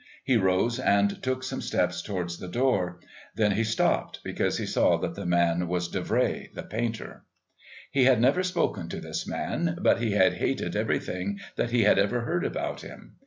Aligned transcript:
He 0.23 0.35
rose 0.35 0.79
and 0.79 1.21
took 1.21 1.43
some 1.43 1.61
steps 1.61 2.01
towards 2.01 2.39
the 2.39 2.47
door, 2.47 2.99
then 3.35 3.51
he 3.51 3.63
stopped 3.63 4.21
because 4.23 4.57
be 4.57 4.65
saw 4.65 4.97
that 4.97 5.13
the 5.13 5.27
man 5.27 5.67
was 5.67 5.87
Davray 5.91 6.51
the 6.55 6.63
painter. 6.63 7.23
He 7.91 8.05
had 8.05 8.19
never 8.19 8.41
spoken 8.41 8.89
to 8.89 8.99
this 8.99 9.27
man, 9.27 9.77
but 9.79 9.99
be 9.99 10.13
had 10.13 10.33
hated 10.33 10.75
everything 10.75 11.39
that 11.55 11.69
he 11.69 11.83
had 11.83 11.99
ever 11.99 12.21
heard 12.21 12.43
about 12.43 12.81
him. 12.81 13.17